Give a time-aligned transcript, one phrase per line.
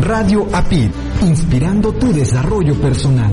[0.00, 0.90] Radio APID,
[1.22, 3.32] inspirando tu desarrollo personal.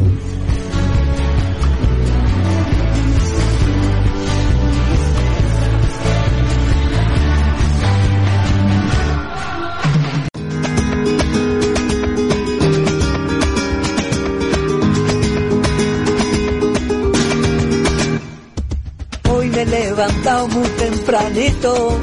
[19.29, 21.99] Hoy me he muy tempranito.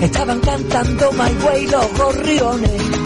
[0.00, 3.05] Estaban cantando My Way los gorriones.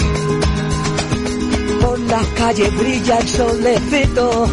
[2.09, 4.47] Las calles brilla el solecito.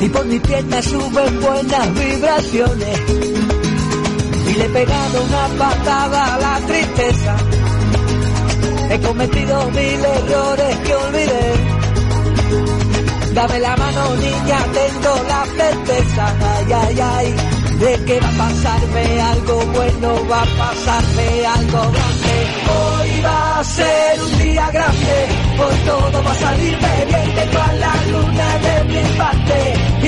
[0.00, 2.98] Y por mis piernas suben buenas vibraciones.
[4.48, 7.36] Y le he pegado una patada a la tristeza.
[8.90, 11.78] He cometido mil errores que olvidé.
[13.34, 17.34] Dame la mano niña, tengo la certeza, ay, ay, ay,
[17.78, 22.36] de que va a pasarme algo bueno, va a pasarme algo grande.
[22.74, 25.16] Hoy va a ser un día grande,
[25.62, 29.58] hoy todo va a salirme bien, tengo a la luna de mi parte,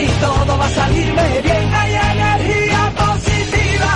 [0.03, 3.93] y todo va a salirme bien, hay energía positiva,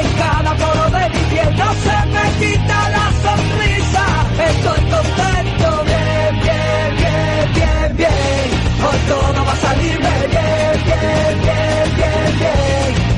[0.00, 4.04] en cada poro de mi piel no se me quita la sonrisa,
[4.50, 8.46] estoy contento, bien, bien, bien, bien, bien.
[8.84, 12.71] Hoy todo va a salirme bien, bien, bien, bien, bien.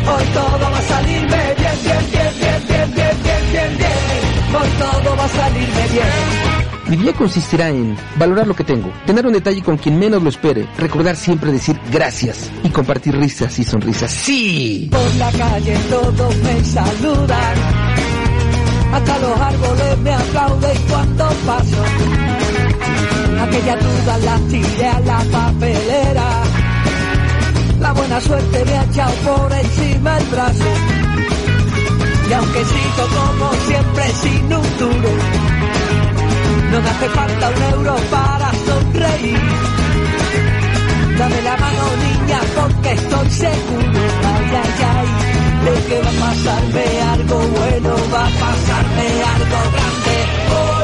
[0.07, 4.55] Hoy todo va a salirme bien, bien, bien, bien, bien, bien, bien, bien, bien.
[4.55, 6.55] Hoy todo va a salirme bien.
[6.89, 10.29] Mi día consistirá en valorar lo que tengo, tener un detalle con quien menos lo
[10.29, 14.11] espere, recordar siempre decir gracias y compartir risas y sonrisas.
[14.11, 14.89] ¡Sí!
[14.91, 17.55] Por la calle todos me saludan.
[18.93, 21.85] Hasta los árboles me aplauden cuando paso.
[23.41, 26.44] Aquella duda la tiré a la papelera.
[27.85, 30.71] La buena suerte me ha echado por encima el brazo.
[32.31, 35.11] Y aunque sigo como siempre sin un duro,
[36.71, 39.39] no me hace falta un euro para sonreír.
[41.19, 44.01] Dame la mano niña porque estoy seguro,
[44.33, 45.09] ay, ay, ay,
[45.67, 50.17] de que va a pasarme algo bueno, va a pasarme algo grande.
[50.57, 50.84] Hoy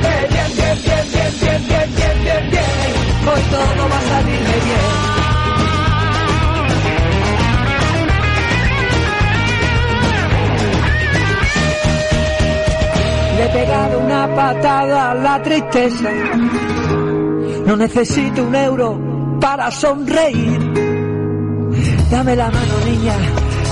[14.35, 16.09] patada la tristeza.
[17.65, 18.99] No necesito un euro
[19.39, 20.59] para sonreír.
[22.09, 23.15] Dame la mano, niña,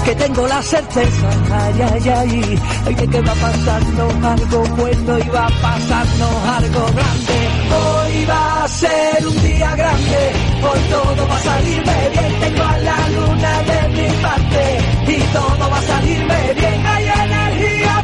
[0.05, 1.29] que tengo la certeza.
[1.51, 6.85] Ay, ay, ay, ay, de que va pasando algo bueno y va a pasarnos algo
[6.95, 7.37] grande.
[7.79, 10.31] Hoy va a ser un día grande,
[10.63, 12.39] hoy todo va a salirme bien.
[12.39, 16.85] Tengo a la luna de mi parte y todo va a salirme bien.
[16.87, 17.98] Hay energía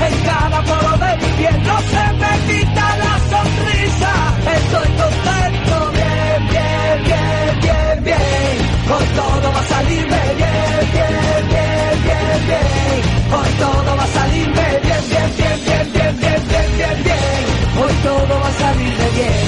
[0.00, 4.12] en cada poro de mi piel, no se me quita la sonrisa.
[4.56, 8.56] Estoy contento, bien, bien, bien, bien, bien.
[8.92, 13.00] Hoy todo va a salirme bien, bien, bien, bien, bien.
[13.36, 17.42] Hoy todo va a salirme bien, bien, bien, bien, bien, bien, bien, bien, bien.
[17.80, 19.38] Hoy todo va a salirme bien.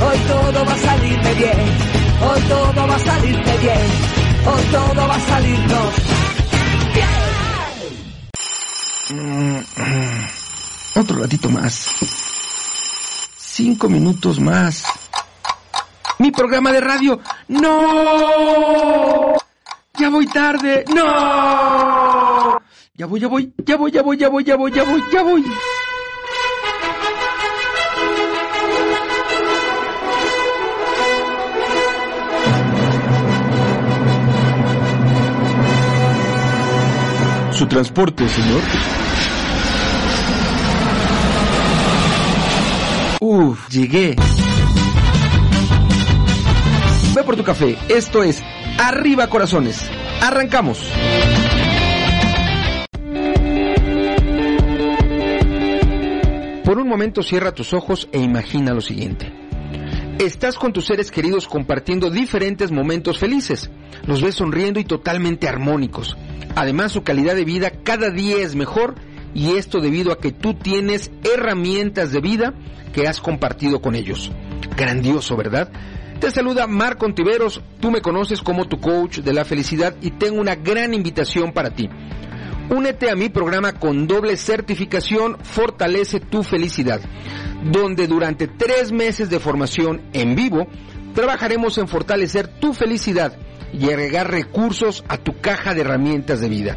[0.00, 1.60] Hoy todo va a salirme bien.
[2.20, 3.86] Hoy todo va a salirme bien.
[4.46, 6.08] Hoy todo va a salirnos
[10.98, 11.94] Otro ratito más.
[13.36, 14.82] Cinco minutos más.
[16.18, 17.20] Mi programa de radio.
[17.46, 19.36] No.
[19.96, 20.84] Ya voy tarde.
[20.92, 22.60] No.
[22.94, 25.22] Ya voy, ya voy, ya voy, ya voy, ya voy, ya voy, ya voy, ya
[25.22, 25.44] voy.
[37.52, 39.07] Su transporte, señor.
[43.20, 44.14] Uf, llegué.
[47.16, 47.76] Ve por tu café.
[47.88, 48.40] Esto es
[48.78, 49.90] Arriba Corazones.
[50.22, 50.88] Arrancamos.
[56.64, 59.32] Por un momento cierra tus ojos e imagina lo siguiente.
[60.20, 63.68] Estás con tus seres queridos compartiendo diferentes momentos felices.
[64.06, 66.16] Los ves sonriendo y totalmente armónicos.
[66.54, 68.94] Además, su calidad de vida cada día es mejor
[69.38, 72.54] y esto debido a que tú tienes herramientas de vida
[72.92, 74.32] que has compartido con ellos.
[74.76, 75.70] Grandioso, ¿verdad?
[76.18, 80.40] Te saluda Marco Ontiveros, tú me conoces como tu coach de la felicidad y tengo
[80.40, 81.88] una gran invitación para ti.
[82.68, 87.00] Únete a mi programa con doble certificación Fortalece tu felicidad,
[87.62, 90.66] donde durante tres meses de formación en vivo
[91.14, 93.38] trabajaremos en fortalecer tu felicidad
[93.72, 96.76] y agregar recursos a tu caja de herramientas de vida.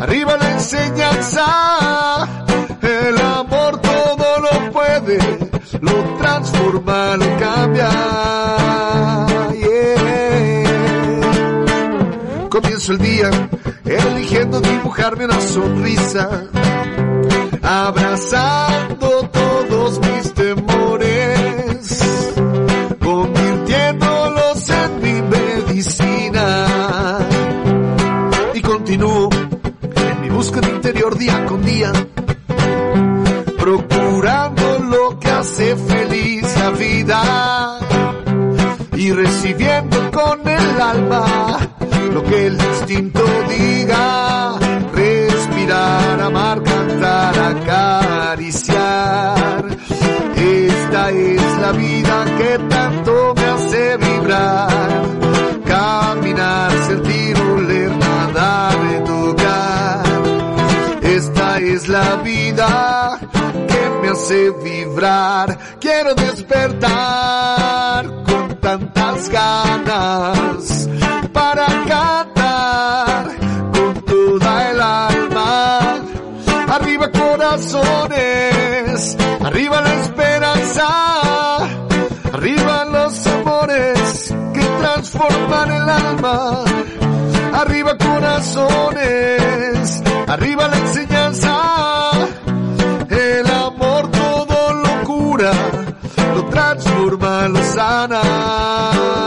[0.00, 2.28] Arriba la enseñanza,
[2.82, 5.18] el amor todo lo puede,
[5.80, 7.90] lo transforma, lo cambia.
[12.48, 13.30] Comienzo el día
[13.84, 16.44] eligiendo dibujarme una sonrisa,
[17.62, 20.67] abrazando todos mis temores
[30.48, 31.92] mi búsqueda interior día con día,
[33.58, 37.78] procurando lo que hace feliz la vida
[38.94, 41.58] y recibiendo con el alma
[42.14, 44.47] lo que el instinto diga,
[61.78, 63.18] es la vida
[63.68, 70.88] que me hace vibrar, quiero despertar con tantas ganas
[71.32, 73.28] para cantar
[73.72, 76.00] con toda el alma.
[76.68, 80.88] Arriba corazones, arriba la esperanza,
[82.32, 86.64] arriba los amores que transforman el alma.
[87.60, 89.02] Arriba corazones,
[90.28, 92.12] arriba la enseñanza,
[93.10, 95.50] el amor todo lo cura,
[96.36, 99.18] lo transforma, lo sana.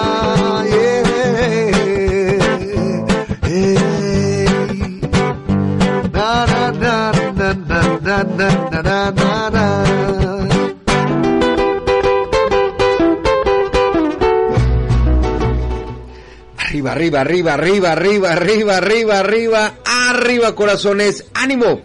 [16.90, 21.26] Arriba, arriba, arriba, arriba, arriba, arriba, arriba, arriba, arriba, corazones.
[21.34, 21.82] ¡Ánimo!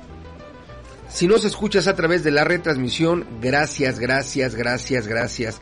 [1.09, 5.59] Si nos escuchas a través de la retransmisión, gracias, gracias, gracias, gracias.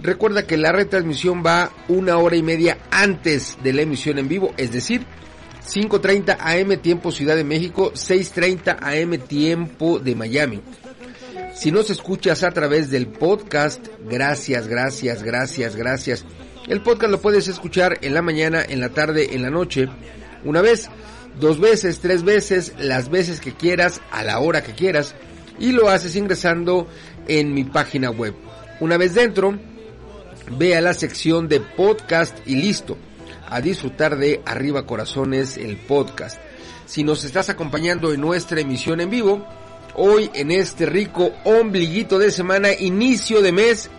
[0.00, 4.54] Recuerda que la retransmisión va una hora y media antes de la emisión en vivo,
[4.56, 5.04] es decir,
[5.66, 10.60] 5.30 AM tiempo Ciudad de México, 6.30 AM tiempo de Miami.
[11.54, 16.24] Si nos escuchas a través del podcast, gracias, gracias, gracias, gracias.
[16.66, 19.88] El podcast lo puedes escuchar en la mañana, en la tarde, en la noche,
[20.44, 20.90] una vez,
[21.38, 25.14] dos veces, tres veces, las veces que quieras, a la hora que quieras,
[25.60, 26.88] y lo haces ingresando
[27.28, 28.34] en mi página web.
[28.80, 29.56] Una vez dentro,
[30.58, 32.98] ve a la sección de podcast y listo,
[33.48, 36.40] a disfrutar de Arriba Corazones, el podcast.
[36.84, 39.46] Si nos estás acompañando en nuestra emisión en vivo,
[39.94, 43.90] hoy en este rico ombliguito de semana, inicio de mes,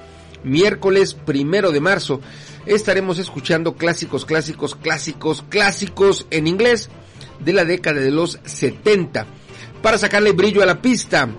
[0.43, 2.21] miércoles primero de marzo,
[2.65, 6.89] estaremos escuchando clásicos, clásicos, clásicos, clásicos en inglés
[7.39, 9.25] de la década de los 70
[9.81, 11.29] para sacarle brillo a la pista,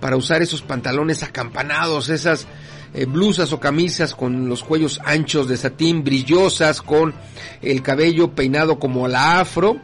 [0.00, 2.46] para usar esos pantalones acampanados, esas
[2.94, 7.14] eh, blusas o camisas con los cuellos anchos de satín, brillosas, con
[7.62, 9.80] el cabello peinado como la afro.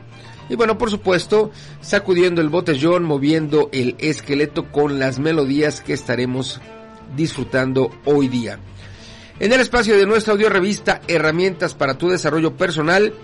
[0.53, 6.61] Y bueno, por supuesto, sacudiendo el botellón, moviendo el esqueleto con las melodías que estaremos
[7.17, 8.59] disfrutando hoy día.
[9.41, 13.15] En el espacio de nuestra audio revista Herramientas para tu desarrollo personal,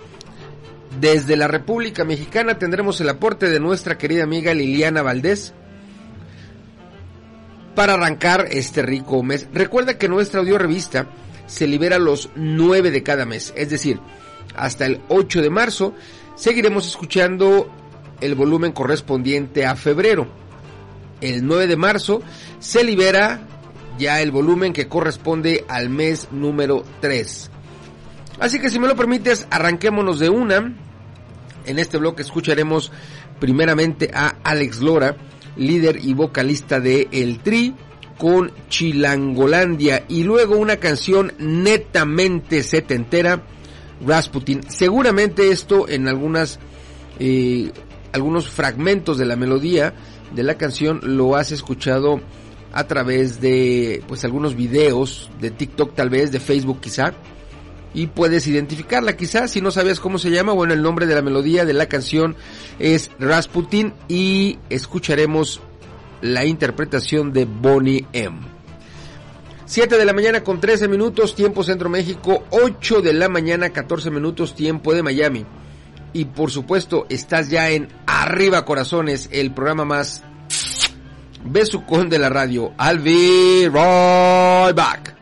[0.99, 5.53] desde la República Mexicana tendremos el aporte de nuestra querida amiga Liliana Valdés
[7.75, 9.47] para arrancar este rico mes.
[9.53, 11.05] Recuerda que nuestra audio revista
[11.45, 13.99] se libera los 9 de cada mes, es decir,
[14.55, 15.93] hasta el 8 de marzo
[16.39, 17.69] seguiremos escuchando
[18.21, 20.25] el volumen correspondiente a febrero.
[21.19, 22.21] El 9 de marzo
[22.59, 23.41] se libera
[23.97, 27.51] ya el volumen que corresponde al mes número 3.
[28.39, 30.73] Así que si me lo permites, arranquémonos de una.
[31.65, 32.89] En este bloque escucharemos
[33.41, 35.17] primeramente a Alex Lora,
[35.57, 37.75] líder y vocalista de El Tri,
[38.17, 43.43] con Chilangolandia y luego una canción netamente setentera,
[44.05, 44.61] Rasputin.
[44.67, 46.59] Seguramente esto en algunas
[47.19, 47.71] eh,
[48.11, 49.93] algunos fragmentos de la melodía
[50.33, 52.21] de la canción lo has escuchado
[52.71, 57.13] a través de pues algunos videos de TikTok tal vez, de Facebook quizá
[57.93, 61.21] y puedes identificarla quizás si no sabías cómo se llama, bueno, el nombre de la
[61.21, 62.35] melodía de la canción
[62.77, 65.61] es Rasputin y escucharemos
[66.21, 68.58] la interpretación de Bonnie M.
[69.69, 74.09] 7 de la mañana con 13 minutos, tiempo Centro México, 8 de la mañana 14
[74.09, 75.45] minutos, tiempo de Miami.
[76.11, 80.23] Y por supuesto, estás ya en Arriba Corazones, el programa más
[81.45, 82.73] besucón de la radio.
[82.79, 85.18] I'll be right back.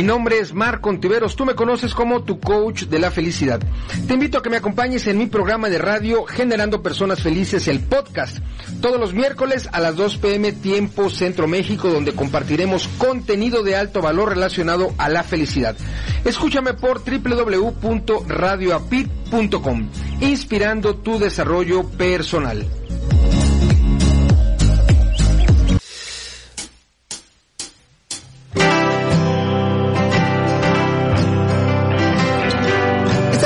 [0.00, 3.60] Mi nombre es Marco Ontiveros, tú me conoces como tu coach de la felicidad.
[4.06, 7.80] Te invito a que me acompañes en mi programa de radio Generando Personas Felices, el
[7.80, 8.38] podcast,
[8.80, 14.00] todos los miércoles a las 2 pm tiempo Centro México, donde compartiremos contenido de alto
[14.00, 15.76] valor relacionado a la felicidad.
[16.24, 19.90] Escúchame por www.radioapit.com,
[20.22, 22.79] inspirando tu desarrollo personal.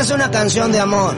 [0.04, 1.14] Es una canción de amor,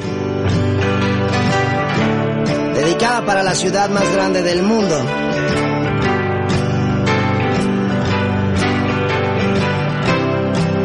[2.72, 4.96] dedicada para la ciudad más grande del mundo.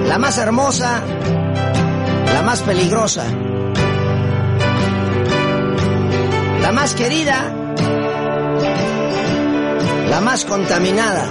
[0.07, 0.99] La más hermosa,
[2.33, 3.25] la más peligrosa,
[6.59, 7.53] la más querida,
[10.09, 11.27] la más contaminada,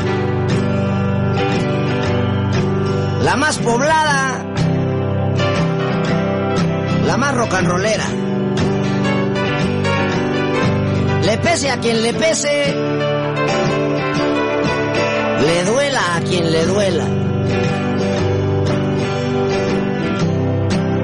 [3.25, 4.30] la más poblada
[7.11, 8.05] la más rock and rollera.
[11.25, 12.73] Le pese a quien le pese,
[15.45, 17.05] le duela a quien le duela.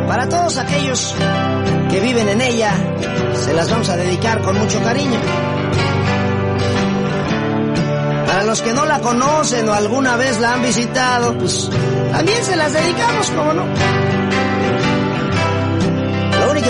[0.07, 1.13] Para todos aquellos
[1.91, 2.73] que viven en ella,
[3.35, 5.19] se las vamos a dedicar con mucho cariño.
[8.29, 11.69] Para los que no la conocen o alguna vez la han visitado, pues
[12.13, 14.06] también se las dedicamos, como no.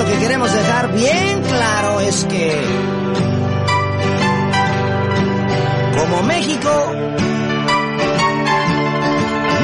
[0.07, 2.62] Lo que queremos dejar bien claro es que,
[5.99, 6.71] como México,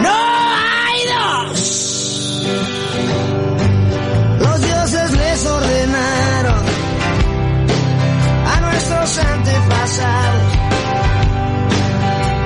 [0.03, 2.43] no hay dos.
[4.41, 6.65] Los dioses les ordenaron
[8.45, 10.43] a nuestros antepasados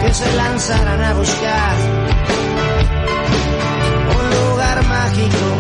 [0.02, 1.76] que se lanzaran a buscar
[4.18, 5.55] un lugar mágico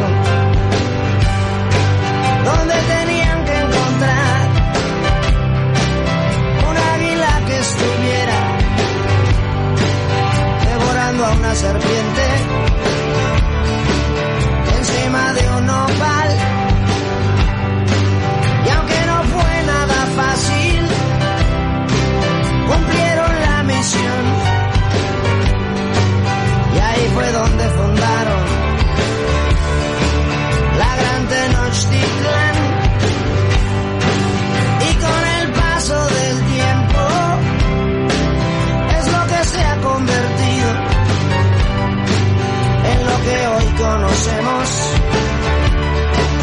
[11.46, 12.22] una serpiente
[14.78, 16.30] encima de un nopal.
[18.66, 20.88] Y aunque no fue nada fácil,
[22.68, 24.24] cumplieron la misión.
[26.74, 28.44] Y ahí fue donde fundaron
[30.78, 32.45] la gran Tenochtitlan.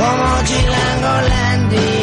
[0.04, 2.03] Como Chilangolandia.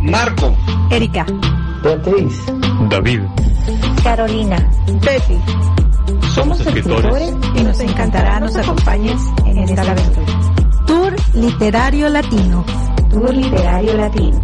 [0.00, 0.56] Marco,
[0.90, 1.26] Erika,
[1.82, 2.42] Beatriz,
[2.88, 3.20] David,
[4.02, 5.38] Carolina, Betty.
[6.34, 10.40] Somos escritores y nos encantará nos acompañes en esta aventura.
[10.86, 12.64] Tour Literario Latino.
[13.10, 14.40] Tour Literario Latino.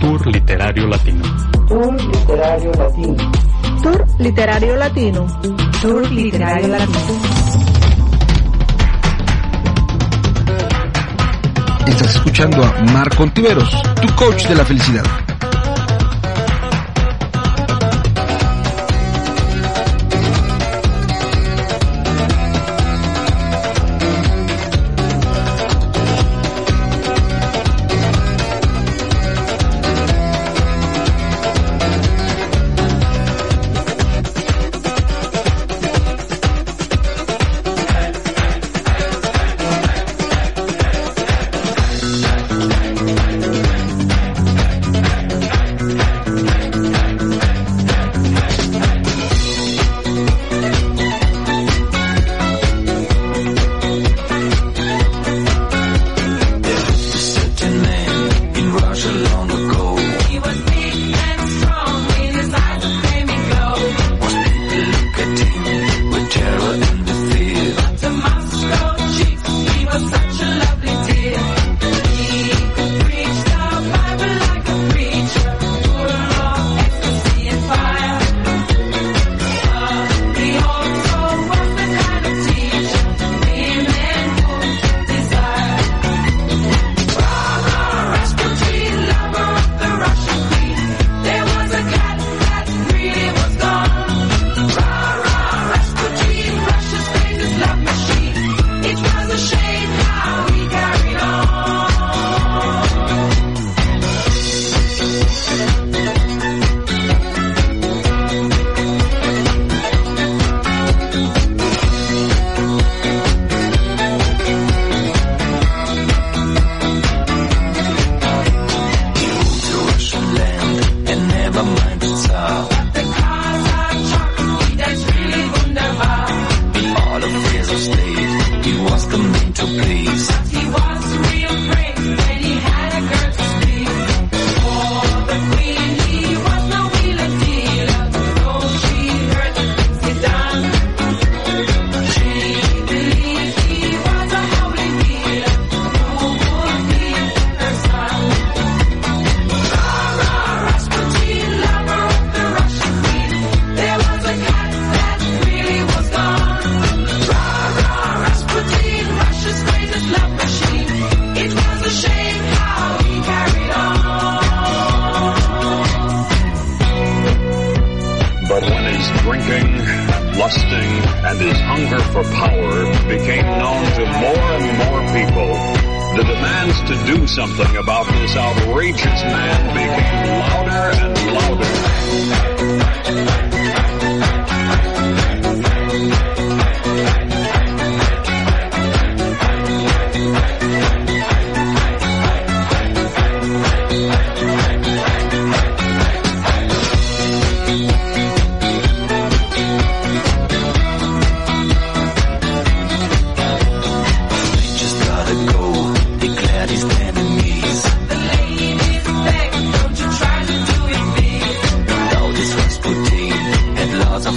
[0.00, 1.24] Tour Literario Latino.
[1.68, 3.16] Tour Literario Latino.
[3.82, 5.26] Tour Literario Latino.
[5.82, 7.35] Tour Literario Latino.
[11.86, 13.70] Estás escuchando a Marco Ontiveros,
[14.00, 15.25] tu coach de la felicidad.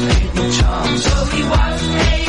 [0.05, 0.99] made.
[0.99, 2.28] So he was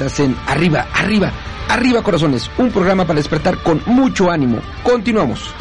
[0.00, 1.30] Estás en Arriba, Arriba,
[1.68, 4.58] Arriba Corazones, un programa para despertar con mucho ánimo.
[4.82, 5.54] Continuamos.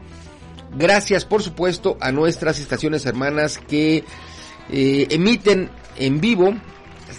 [0.77, 4.05] Gracias por supuesto a nuestras estaciones hermanas que
[4.69, 6.53] eh, emiten en vivo,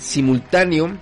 [0.00, 0.96] simultáneo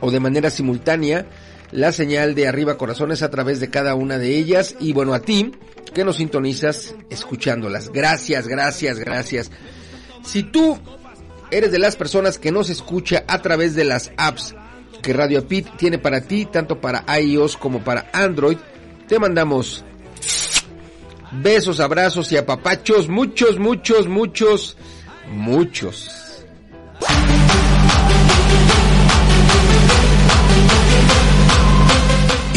[0.00, 1.26] o de manera simultánea
[1.70, 5.20] la señal de Arriba Corazones a través de cada una de ellas y bueno a
[5.20, 5.52] ti
[5.92, 7.90] que nos sintonizas escuchándolas.
[7.90, 9.50] Gracias, gracias, gracias.
[10.24, 10.78] Si tú
[11.50, 14.54] eres de las personas que nos escucha a través de las apps
[15.02, 18.58] que Radio Pit tiene para ti, tanto para iOS como para Android,
[19.06, 19.84] te mandamos
[21.32, 24.76] besos, abrazos y apapachos, muchos, muchos, muchos,
[25.30, 26.44] muchos.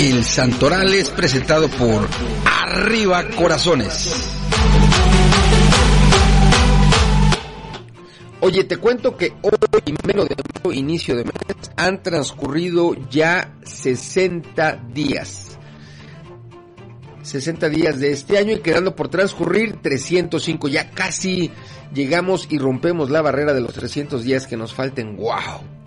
[0.02, 2.10] El Santoral es presentado por
[2.44, 4.32] Arriba Corazones.
[8.40, 11.36] Oye, te cuento que hoy, menos de mayo, inicio de mes,
[11.78, 15.60] han transcurrido ya 60 días.
[17.22, 20.68] 60 días de este año y quedando por transcurrir 305.
[20.68, 21.52] Ya casi
[21.94, 25.16] llegamos y rompemos la barrera de los 300 días que nos falten.
[25.16, 25.81] ¡Wow!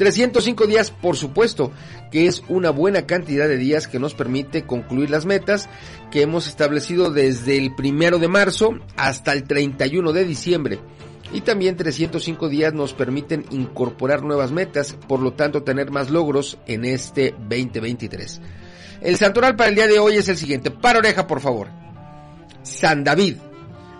[0.00, 1.72] 305 días, por supuesto,
[2.10, 5.68] que es una buena cantidad de días que nos permite concluir las metas
[6.10, 10.78] que hemos establecido desde el primero de marzo hasta el 31 de diciembre.
[11.34, 16.56] Y también 305 días nos permiten incorporar nuevas metas, por lo tanto tener más logros
[16.66, 18.40] en este 2023.
[19.02, 20.70] El santoral para el día de hoy es el siguiente.
[20.70, 21.68] Para oreja, por favor.
[22.62, 23.36] San David,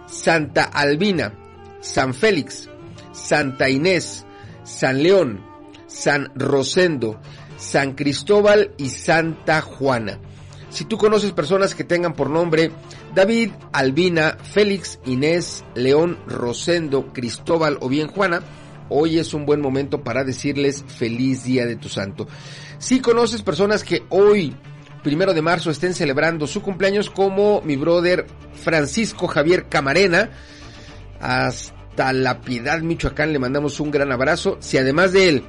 [0.07, 1.35] Santa Albina,
[1.81, 2.71] San Félix,
[3.13, 4.25] Santa Inés,
[4.65, 5.50] San León,
[5.91, 7.21] San Rosendo,
[7.57, 10.21] San Cristóbal y Santa Juana.
[10.71, 12.71] Si tú conoces personas que tengan por nombre
[13.15, 18.41] David, Albina, Félix, Inés, León, Rosendo, Cristóbal o bien Juana,
[18.89, 22.29] hoy es un buen momento para decirles feliz día de tu santo.
[22.79, 24.55] Si conoces personas que hoy,
[25.03, 30.31] primero de marzo, estén celebrando su cumpleaños como mi brother Francisco Javier Camarena,
[31.21, 34.57] hasta La Piedad, Michoacán, le mandamos un gran abrazo.
[34.61, 35.45] Si además de él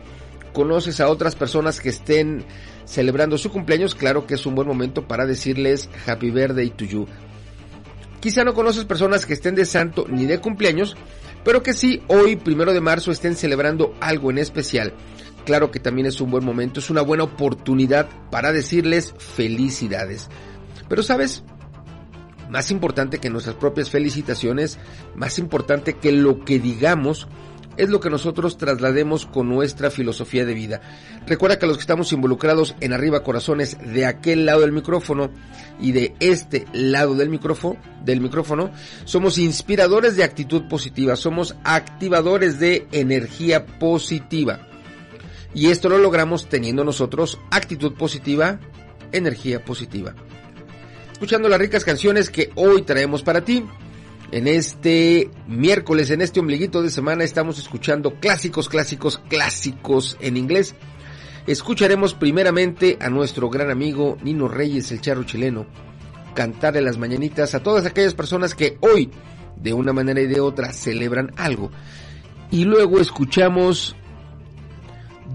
[0.53, 2.45] conoces a otras personas que estén
[2.85, 7.07] celebrando su cumpleaños, claro que es un buen momento para decirles Happy Birthday to you.
[8.19, 10.95] Quizá no conoces personas que estén de santo ni de cumpleaños,
[11.43, 14.93] pero que sí hoy, primero de marzo, estén celebrando algo en especial.
[15.45, 20.29] Claro que también es un buen momento, es una buena oportunidad para decirles felicidades.
[20.87, 21.43] Pero sabes,
[22.51, 24.77] más importante que nuestras propias felicitaciones,
[25.15, 27.27] más importante que lo que digamos,
[27.77, 30.81] es lo que nosotros traslademos con nuestra filosofía de vida.
[31.25, 35.31] Recuerda que los que estamos involucrados en Arriba Corazones de aquel lado del micrófono
[35.79, 38.71] y de este lado del micrófono, del micrófono,
[39.05, 44.67] somos inspiradores de actitud positiva, somos activadores de energía positiva.
[45.53, 48.60] Y esto lo logramos teniendo nosotros actitud positiva,
[49.12, 50.15] energía positiva.
[51.12, 53.63] Escuchando las ricas canciones que hoy traemos para ti.
[54.31, 60.73] En este miércoles, en este ombliguito de semana, estamos escuchando clásicos, clásicos, clásicos en inglés.
[61.47, 65.65] Escucharemos primeramente a nuestro gran amigo Nino Reyes, el charro chileno,
[66.33, 69.11] cantar en las mañanitas a todas aquellas personas que hoy,
[69.57, 71.69] de una manera y de otra, celebran algo.
[72.51, 73.97] Y luego escuchamos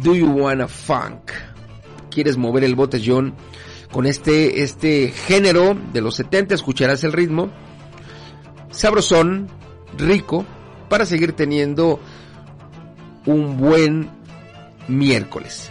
[0.03, 1.33] Do You Wanna Funk?
[2.11, 3.35] ¿Quieres mover el botellón?
[3.93, 7.51] Con este, este género de los 70 escucharás el ritmo
[8.71, 9.49] sabrosón,
[9.97, 10.45] rico,
[10.89, 12.01] para seguir teniendo
[13.27, 14.11] un buen
[14.89, 15.71] miércoles.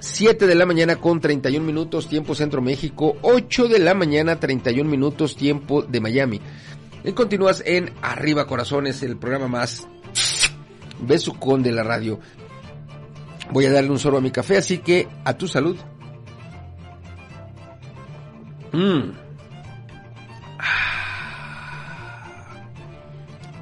[0.00, 4.88] 7 de la mañana con 31 minutos tiempo Centro México, 8 de la mañana 31
[4.88, 6.40] minutos tiempo de Miami.
[7.04, 9.88] Y continúas en Arriba Corazones, el programa más
[11.00, 12.18] besucón de la radio.
[13.52, 15.76] Voy a darle un sorbo a mi café, así que a tu salud.
[18.72, 19.19] Mmm.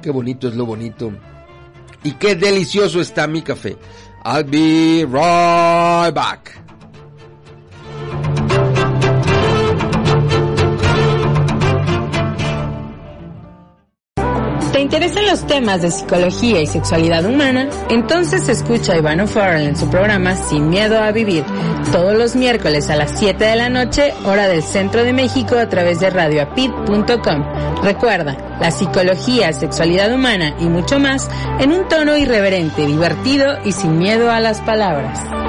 [0.01, 1.11] Qué bonito es lo bonito.
[2.03, 3.77] Y qué delicioso está mi café.
[4.25, 6.68] I'll be right back.
[14.71, 17.67] ¿Te interesan los temas de psicología y sexualidad humana?
[17.89, 21.43] Entonces escucha a Iván O'Farrell en su programa Sin Miedo a Vivir,
[21.91, 25.67] todos los miércoles a las 7 de la noche, hora del Centro de México a
[25.67, 27.83] través de radioapit.com.
[27.83, 33.97] Recuerda, la psicología, sexualidad humana y mucho más en un tono irreverente, divertido y sin
[33.97, 35.48] miedo a las palabras.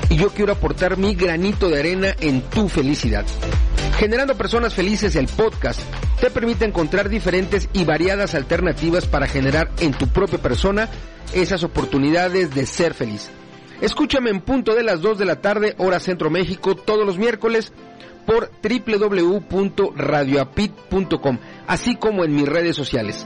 [0.11, 3.25] Y yo quiero aportar mi granito de arena en tu felicidad.
[3.97, 5.79] Generando Personas Felices, el podcast,
[6.19, 10.89] te permite encontrar diferentes y variadas alternativas para generar en tu propia persona
[11.33, 13.29] esas oportunidades de ser feliz.
[13.79, 17.71] Escúchame en punto de las 2 de la tarde, hora Centro México, todos los miércoles
[18.25, 21.37] por www.radioapit.com,
[21.67, 23.25] así como en mis redes sociales.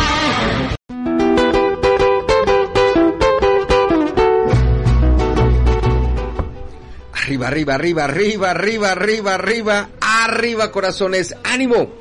[7.21, 11.93] Arriba, arriba, arriba, arriba, arriba, arriba, arriba, arriba, corazones, ánimo.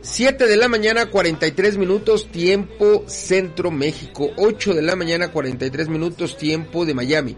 [0.00, 4.30] 7 de la mañana, 43 minutos, tiempo Centro México.
[4.38, 7.36] 8 de la mañana, 43 minutos, tiempo de Miami.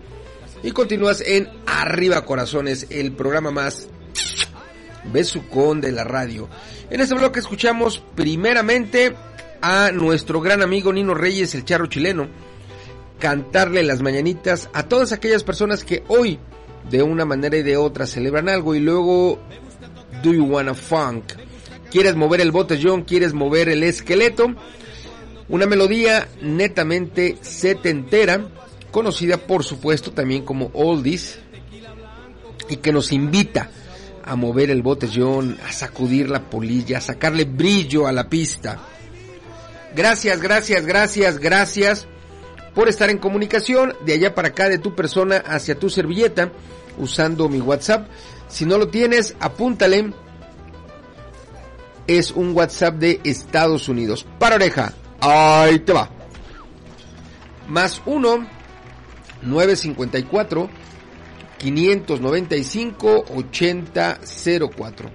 [0.62, 3.88] Y continúas en Arriba Corazones, el programa más
[5.12, 6.48] besucón de la radio.
[6.88, 9.12] En este bloque escuchamos primeramente
[9.60, 12.28] a nuestro gran amigo Nino Reyes, el charro chileno,
[13.18, 16.38] cantarle las mañanitas a todas aquellas personas que hoy
[16.90, 19.38] de una manera y de otra celebran algo y luego
[20.22, 21.32] Do You Wanna Funk?
[21.90, 23.02] ¿Quieres mover el botellón?
[23.02, 24.54] ¿Quieres mover el esqueleto?
[25.48, 28.48] Una melodía netamente setentera,
[28.90, 31.38] conocida por supuesto también como Oldies
[32.68, 33.70] y que nos invita
[34.24, 38.80] a mover el botellón, a sacudir la polilla, a sacarle brillo a la pista.
[39.94, 42.08] Gracias, gracias, gracias, gracias
[42.74, 46.50] por estar en comunicación de allá para acá de tu persona hacia tu servilleta
[46.98, 48.08] usando mi WhatsApp.
[48.48, 50.12] Si no lo tienes, apúntale.
[52.06, 54.26] Es un WhatsApp de Estados Unidos.
[54.38, 54.92] Para oreja.
[55.20, 56.10] Ahí te va.
[57.68, 58.46] Más 1
[59.42, 60.68] 954
[61.58, 65.10] 595 8004.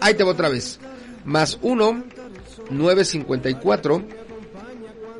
[0.00, 0.80] Ahí te va otra vez.
[1.24, 2.04] Más 1
[2.70, 4.23] 954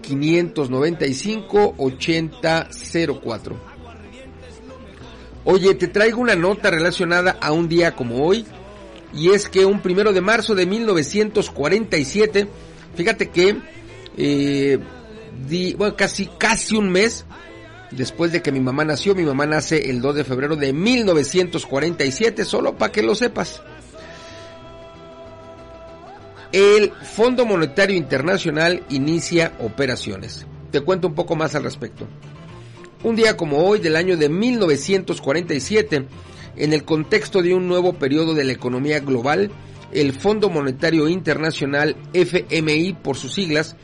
[0.07, 3.75] 595 8004.
[5.45, 8.47] Oye, te traigo una nota relacionada a un día como hoy.
[9.13, 12.49] Y es que un primero de marzo de 1947,
[12.97, 13.57] fíjate que,
[14.17, 14.79] eh,
[15.49, 17.25] di, bueno, casi, casi un mes
[17.93, 22.45] después de que mi mamá nació, mi mamá nace el 2 de febrero de 1947,
[22.45, 23.63] solo para que lo sepas.
[26.55, 30.47] El Fondo Monetario Internacional inicia operaciones.
[30.71, 32.07] Te cuento un poco más al respecto.
[33.03, 36.07] Un día como hoy del año de 1947,
[36.55, 39.51] en el contexto de un nuevo periodo de la economía global,
[39.91, 43.75] el Fondo Monetario Internacional, FMI por sus siglas,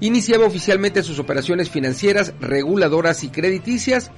[0.00, 4.10] iniciaba oficialmente sus operaciones financieras, reguladoras y crediticias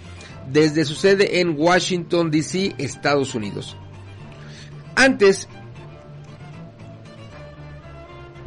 [0.51, 3.77] desde su sede en Washington, D.C., Estados Unidos.
[4.97, 5.49] Antes,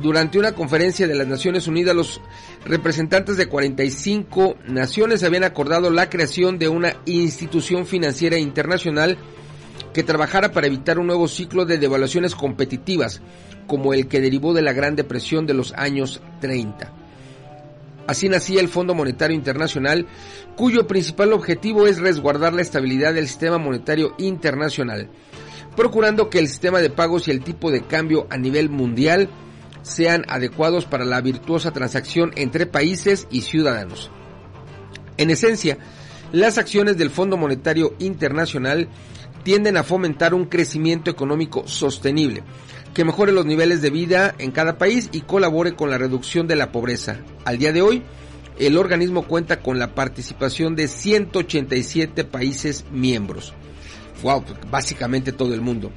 [0.04, 2.22] durante una conferencia de las Naciones Unidas, los
[2.66, 9.18] representantes de 45 naciones habían acordado la creación de una institución financiera internacional
[9.93, 13.22] que trabajara para evitar un nuevo ciclo de devaluaciones competitivas,
[13.66, 16.91] como el que derivó de la Gran Depresión de los años 30.
[18.06, 20.06] Así nacía el Fondo Monetario Internacional,
[20.58, 25.08] cuyo principal objetivo es resguardar la estabilidad del sistema monetario internacional,
[25.78, 29.30] procurando que el sistema de pagos y el tipo de cambio a nivel mundial
[29.84, 34.10] sean adecuados para la virtuosa transacción entre países y ciudadanos.
[35.18, 35.78] En esencia,
[36.32, 38.90] las acciones del Fondo Monetario Internacional
[39.44, 42.44] tienden a fomentar un crecimiento económico sostenible,
[42.94, 46.56] que mejore los niveles de vida en cada país y colabore con la reducción de
[46.56, 47.20] la pobreza.
[47.46, 48.04] Al día de hoy,
[48.58, 53.54] el organismo cuenta con la participación de 187 países miembros.
[54.22, 55.92] Wow, básicamente todo el mundo.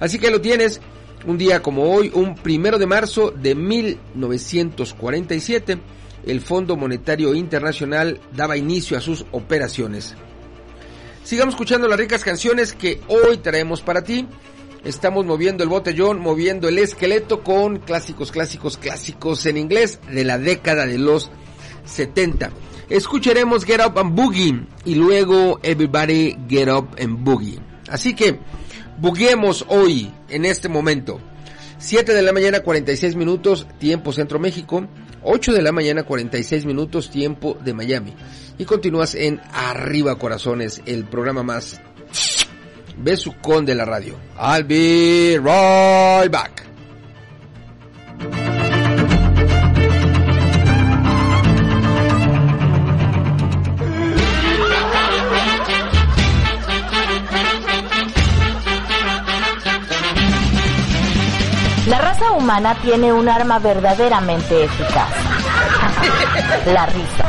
[0.00, 0.80] Así que lo tienes
[1.26, 5.78] un día como hoy, un primero de marzo de 1947,
[6.26, 10.14] el Fondo Monetario Internacional daba inicio a sus operaciones.
[11.24, 14.26] Sigamos escuchando las ricas canciones que hoy traemos para ti.
[14.84, 20.38] Estamos moviendo el botellón, moviendo el esqueleto con clásicos, clásicos, clásicos en inglés de la
[20.38, 21.30] década de los
[21.84, 22.50] 70.
[22.88, 27.67] Escucharemos Get Up and Boogie y luego Everybody Get Up and Boogie.
[27.90, 28.38] Así que
[28.98, 31.20] buguemos hoy, en este momento.
[31.78, 34.86] 7 de la mañana 46 minutos, tiempo Centro México.
[35.22, 38.14] 8 de la mañana 46 minutos, tiempo de Miami.
[38.58, 41.80] Y continúas en Arriba Corazones, el programa más
[42.96, 44.16] besucón de la radio.
[44.38, 46.67] I'll be right back.
[62.48, 65.10] Humana tiene un arma verdaderamente eficaz.
[66.64, 67.24] La risa.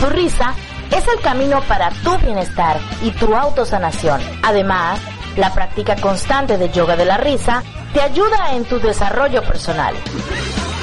[0.00, 0.54] Tu risa
[0.90, 4.20] es el camino para tu bienestar y tu autosanación.
[4.42, 4.98] Además,
[5.36, 7.62] la práctica constante de yoga de la risa
[7.94, 9.94] te ayuda en tu desarrollo personal.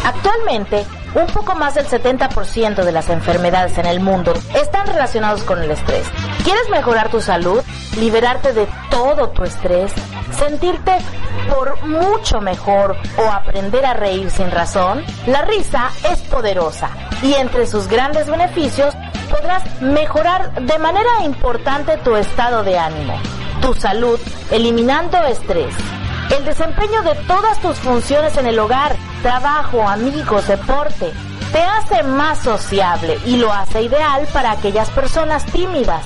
[0.05, 5.61] Actualmente, un poco más del 70% de las enfermedades en el mundo están relacionados con
[5.61, 6.05] el estrés.
[6.45, 7.61] ¿Quieres mejorar tu salud?
[7.97, 9.91] ¿Liberarte de todo tu estrés?
[10.37, 10.97] ¿Sentirte
[11.49, 15.03] por mucho mejor o aprender a reír sin razón?
[15.25, 16.89] La risa es poderosa
[17.21, 18.95] y entre sus grandes beneficios
[19.29, 23.19] podrás mejorar de manera importante tu estado de ánimo,
[23.61, 24.19] tu salud,
[24.51, 25.73] eliminando estrés
[26.35, 31.13] el desempeño de todas tus funciones en el hogar, trabajo, amigos, deporte,
[31.53, 36.05] te hace más sociable y lo hace ideal para aquellas personas tímidas.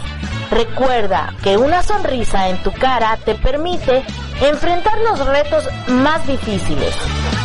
[0.52, 4.04] Recuerda que una sonrisa en tu cara te permite
[4.42, 6.94] enfrentar los retos más difíciles.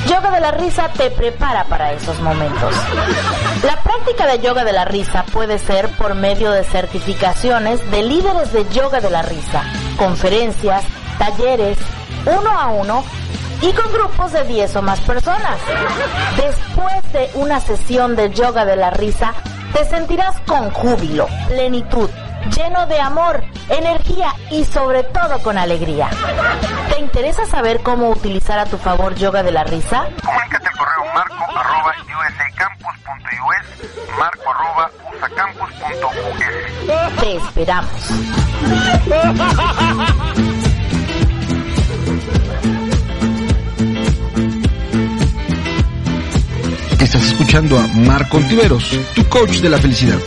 [0.08, 2.74] Yoga de la risa te prepara para esos momentos.
[3.64, 8.52] La práctica de yoga de la risa puede ser por medio de certificaciones de líderes
[8.52, 9.62] de yoga de la risa,
[9.96, 10.84] conferencias,
[11.16, 11.78] talleres,
[12.26, 13.04] uno a uno
[13.62, 15.58] y con grupos de 10 o más personas.
[16.36, 19.32] Después de una sesión de yoga de la risa,
[19.72, 22.10] te sentirás con júbilo, plenitud,
[22.50, 26.08] lleno de amor, energía y sobre todo con alegría.
[26.92, 30.08] ¿Te interesa saber cómo utilizar a tu favor yoga de la risa?
[30.24, 31.94] Comunícate al correo marco arroba
[32.28, 37.20] usacampus.us, marco arroba usacampus.us.
[37.20, 37.90] Te esperamos.
[47.00, 50.18] Estás escuchando a Marco Ontiveros, tu coach de la felicidad.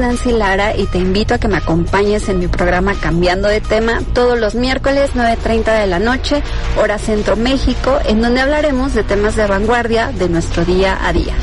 [0.00, 4.00] Nancy Lara y te invito a que me acompañes en mi programa Cambiando de Tema
[4.14, 6.42] todos los miércoles 9.30 de la noche,
[6.76, 11.34] hora Centro México, en donde hablaremos de temas de vanguardia de nuestro día a día.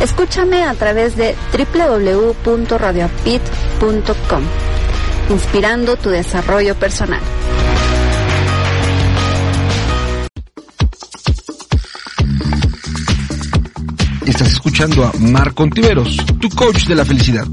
[0.00, 4.42] Escúchame a través de www.radioapit.com,
[5.28, 7.20] inspirando tu desarrollo personal.
[14.24, 17.48] Estás escuchando a Marco Ontiveros, tu coach de la felicidad.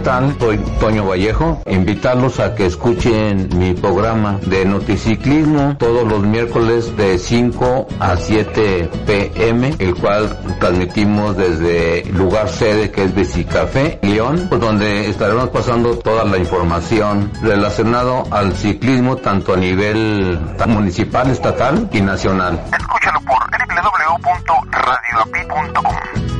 [0.00, 0.36] ¿Qué tal?
[0.38, 1.62] Soy Toño Vallejo.
[1.66, 8.90] Invitarlos a que escuchen mi programa de noticiclismo todos los miércoles de 5 a 7
[9.06, 15.98] pm, el cual transmitimos desde lugar sede que es Bicicafé, León, pues donde estaremos pasando
[15.98, 22.58] toda la información relacionado al ciclismo tanto a nivel municipal, estatal y nacional.
[22.72, 26.39] Escúchalo por www.radioapi.com.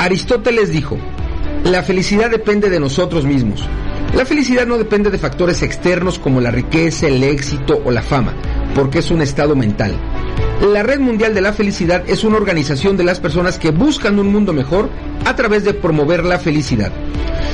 [0.00, 0.96] Aristóteles dijo,
[1.62, 3.68] la felicidad depende de nosotros mismos.
[4.14, 8.32] La felicidad no depende de factores externos como la riqueza, el éxito o la fama,
[8.74, 9.94] porque es un estado mental.
[10.72, 14.32] La Red Mundial de la Felicidad es una organización de las personas que buscan un
[14.32, 14.88] mundo mejor
[15.26, 16.92] a través de promover la felicidad.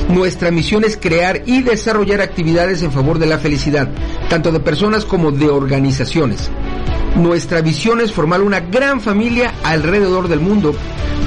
[0.07, 3.89] Nuestra misión es crear y desarrollar actividades en favor de la felicidad,
[4.29, 6.49] tanto de personas como de organizaciones.
[7.17, 10.75] Nuestra visión es formar una gran familia alrededor del mundo,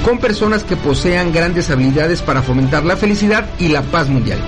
[0.05, 4.39] con personas que posean grandes habilidades para fomentar la felicidad y la paz mundial.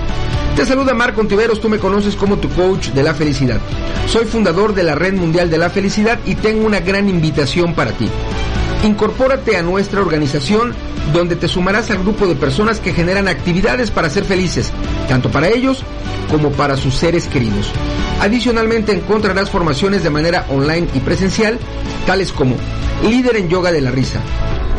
[0.56, 3.60] Te saluda Marco Ontiveros, tú me conoces como tu coach de la felicidad.
[4.06, 7.92] Soy fundador de la Red Mundial de la Felicidad y tengo una gran invitación para
[7.92, 8.08] ti.
[8.84, 10.74] Incorpórate a nuestra organización
[11.14, 14.70] donde te sumarás al grupo de personas que generan actividades para ser felices,
[15.08, 15.82] tanto para ellos
[16.30, 17.72] como para sus seres queridos.
[18.20, 21.58] Adicionalmente encontrarás formaciones de manera online y presencial,
[22.06, 22.56] tales como
[23.08, 24.20] líder en yoga de la risa,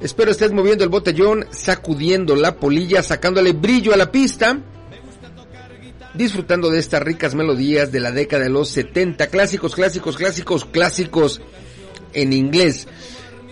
[0.05, 4.59] Espero estés moviendo el botellón, sacudiendo la polilla, sacándole brillo a la pista.
[6.13, 9.29] Disfrutando de estas ricas melodías de la década de los 70.
[9.29, 11.41] Clásicos, clásicos, clásicos, clásicos
[12.13, 12.87] en inglés.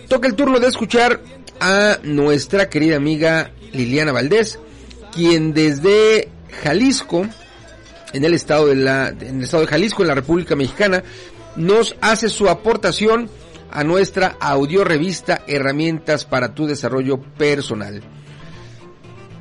[0.07, 1.23] Toca el turno de escuchar
[1.59, 4.59] a nuestra querida amiga Liliana Valdés,
[5.11, 6.29] quien desde
[6.61, 7.27] Jalisco,
[8.13, 11.03] en el estado de la, en el estado de Jalisco, en la República Mexicana,
[11.55, 13.27] nos hace su aportación
[13.73, 18.03] a nuestra audio revista Herramientas para tu desarrollo personal.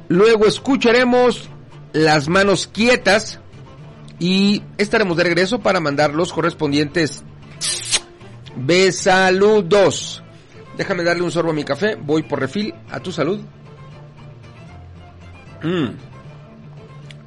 [0.09, 1.51] Luego escucharemos
[1.93, 3.41] Las manos quietas
[4.18, 7.22] y estaremos de regreso para mandar los correspondientes
[8.57, 10.22] besaludos.
[10.78, 13.41] Déjame darle un sorbo a mi café, voy por refil, a tu salud.
[15.62, 15.89] Mm.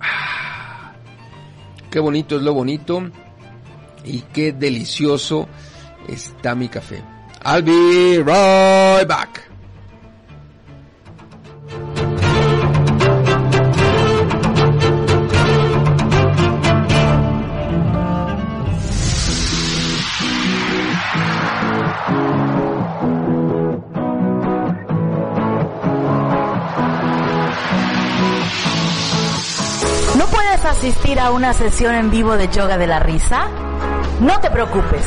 [0.02, 0.94] Ah,
[1.92, 3.04] qué bonito es lo bonito
[4.04, 5.48] y qué delicioso
[6.08, 7.04] está mi café.
[7.46, 9.42] I'll be right back.
[30.18, 33.48] ¿No puedes asistir a una sesión en vivo de yoga de la risa?
[34.20, 35.06] No te preocupes.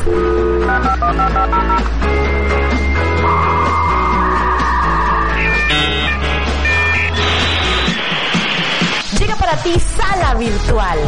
[9.18, 10.98] Llega para ti Sala Virtual.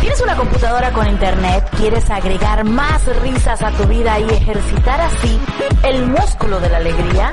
[0.00, 1.64] ¿Tienes una computadora con internet?
[1.76, 5.40] ¿Quieres agregar más risas a tu vida y ejercitar así
[5.84, 7.32] el músculo de la alegría?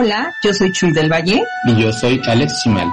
[0.00, 1.42] Hola, yo soy Chuy del Valle.
[1.66, 2.88] Y yo soy Alex Chimal.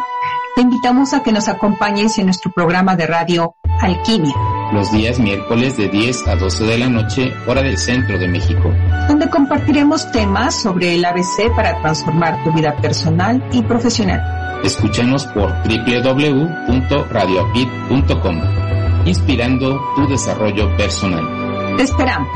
[0.56, 4.34] Te invitamos a que nos acompañes en nuestro programa de radio Alquimia,
[4.74, 8.74] Los días miércoles de 10 a 12 de la noche, hora del centro de México.
[9.08, 14.60] donde compartiremos temas sobre el ABC para transformar tu vida personal y profesional.
[14.64, 18.42] Escúchanos por www.radioapit.com,
[19.06, 21.78] inspirando tu desarrollo personal.
[21.78, 22.36] Te esperamos.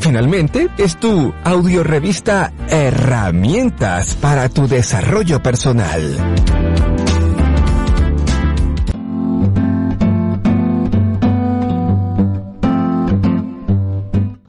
[0.00, 6.16] Finalmente, es tu audiorevista Herramientas para tu desarrollo personal.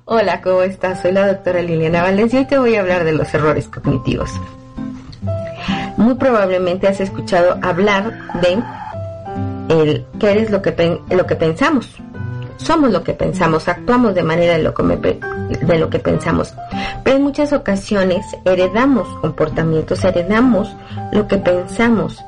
[0.06, 1.02] Hola, ¿cómo estás?
[1.02, 4.30] Soy la doctora Liliana Valencia y te voy a hablar de los errores cognitivos.
[5.98, 8.64] Muy probablemente has escuchado hablar de
[9.70, 12.00] el qué eres lo que, lo que pensamos.
[12.60, 16.54] Somos lo que pensamos, actuamos de manera de lo, que de lo que pensamos.
[17.04, 20.76] Pero en muchas ocasiones heredamos comportamientos, heredamos
[21.12, 22.24] lo que pensamos.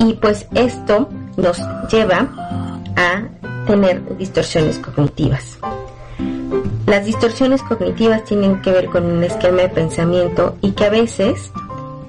[0.00, 2.26] Y pues esto nos lleva
[2.96, 3.22] a
[3.66, 5.58] tener distorsiones cognitivas.
[6.86, 11.52] Las distorsiones cognitivas tienen que ver con un esquema de pensamiento y que a veces,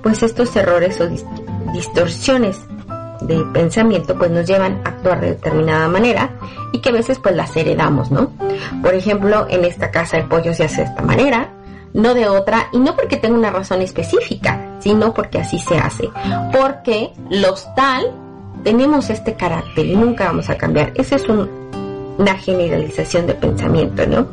[0.02, 1.26] pues estos errores o dis-
[1.74, 2.60] distorsiones
[3.22, 6.32] de pensamiento pues nos llevan a actuar de determinada manera
[6.74, 8.32] y que a veces pues las heredamos, ¿no?
[8.82, 11.50] Por ejemplo, en esta casa el pollo se hace de esta manera,
[11.94, 16.10] no de otra, y no porque tenga una razón específica, sino porque así se hace.
[16.52, 18.12] Porque los tal
[18.64, 20.92] tenemos este carácter y nunca vamos a cambiar.
[20.96, 21.50] Esa es un-
[22.18, 24.28] una generalización de pensamiento, ¿no?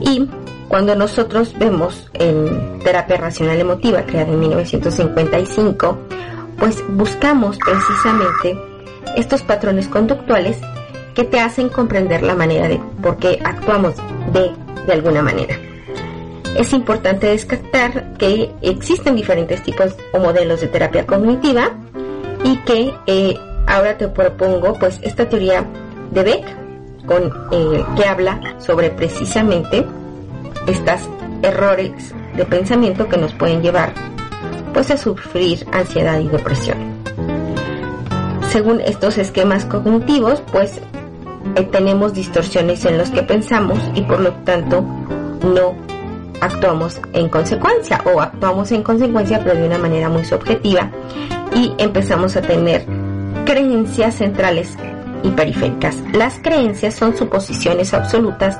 [0.00, 0.28] Y
[0.68, 5.98] cuando nosotros vemos en terapia racional emotiva, creada en 1955,
[6.58, 8.58] pues buscamos precisamente
[9.16, 10.58] estos patrones conductuales
[11.14, 13.94] que te hacen comprender la manera de por qué actuamos
[14.32, 14.50] de,
[14.86, 15.56] de alguna manera.
[16.56, 21.72] Es importante descartar que existen diferentes tipos o modelos de terapia cognitiva
[22.44, 23.36] y que eh,
[23.66, 25.64] ahora te propongo pues esta teoría
[26.12, 26.44] de Beck
[27.06, 29.84] con, eh, que habla sobre precisamente
[30.66, 31.00] estos
[31.42, 33.92] errores de pensamiento que nos pueden llevar
[34.72, 36.78] pues a sufrir ansiedad y depresión.
[38.50, 40.80] Según estos esquemas cognitivos, pues
[41.70, 45.74] tenemos distorsiones en los que pensamos y por lo tanto no
[46.40, 50.90] actuamos en consecuencia o actuamos en consecuencia pero de una manera muy subjetiva
[51.54, 52.84] y empezamos a tener
[53.44, 54.76] creencias centrales
[55.22, 55.96] y periféricas.
[56.12, 58.58] Las creencias son suposiciones absolutas,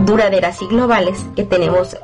[0.00, 1.96] duraderas y globales que tenemos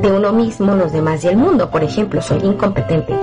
[0.00, 1.70] de uno mismo, los demás y el mundo.
[1.70, 3.14] Por ejemplo, soy incompetente.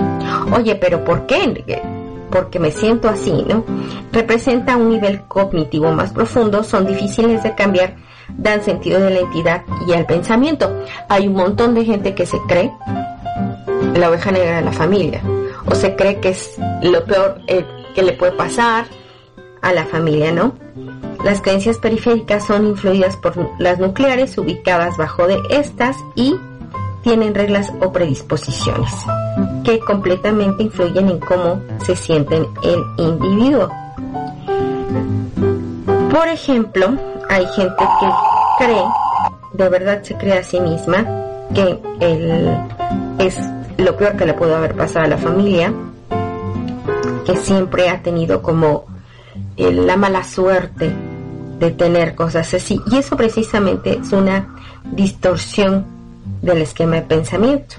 [0.53, 2.00] Oye, pero ¿por qué?
[2.31, 3.63] Porque me siento así, ¿no?
[4.11, 7.95] Representa un nivel cognitivo más profundo, son difíciles de cambiar,
[8.37, 10.71] dan sentido de la entidad y al pensamiento.
[11.09, 12.71] Hay un montón de gente que se cree
[13.95, 15.21] la oveja negra de la familia
[15.65, 18.85] o se cree que es lo peor eh, que le puede pasar
[19.61, 20.55] a la familia, ¿no?
[21.23, 26.35] Las creencias periféricas son influidas por las nucleares ubicadas bajo de estas y
[27.03, 28.91] tienen reglas o predisposiciones
[29.63, 33.69] que completamente influyen en cómo se sienten el individuo.
[36.11, 36.93] Por ejemplo,
[37.29, 38.83] hay gente que cree,
[39.53, 41.05] de verdad se cree a sí misma,
[41.53, 42.57] que el,
[43.19, 43.39] es
[43.77, 45.73] lo peor que le pudo haber pasado a la familia,
[47.25, 48.85] que siempre ha tenido como
[49.57, 50.91] eh, la mala suerte
[51.59, 52.81] de tener cosas así.
[52.91, 54.55] Y eso precisamente es una
[54.91, 56.00] distorsión
[56.41, 57.75] del esquema de pensamiento.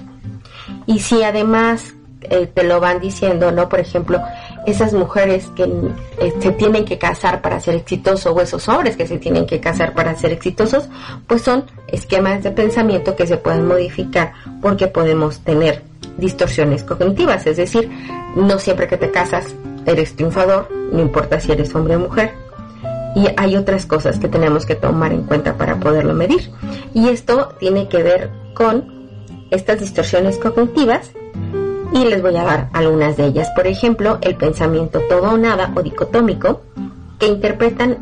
[0.85, 1.93] Y si además
[2.29, 3.67] eh, te lo van diciendo, ¿no?
[3.67, 4.19] Por ejemplo,
[4.65, 9.07] esas mujeres que eh, se tienen que casar para ser exitosos o esos hombres que
[9.07, 10.87] se tienen que casar para ser exitosos,
[11.27, 15.83] pues son esquemas de pensamiento que se pueden modificar porque podemos tener
[16.17, 17.89] distorsiones cognitivas, es decir,
[18.35, 19.53] no siempre que te casas
[19.85, 22.42] eres triunfador, no importa si eres hombre o mujer.
[23.15, 26.51] Y hay otras cosas que tenemos que tomar en cuenta para poderlo medir.
[26.93, 28.91] Y esto tiene que ver con
[29.51, 31.11] estas distorsiones cognitivas
[31.93, 33.49] y les voy a dar algunas de ellas.
[33.55, 36.61] Por ejemplo, el pensamiento todo o nada o dicotómico
[37.19, 37.97] que interpretan